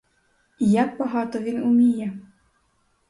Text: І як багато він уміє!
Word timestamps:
І 0.59 0.69
як 0.71 0.97
багато 0.97 1.39
він 1.39 1.63
уміє! 1.63 2.19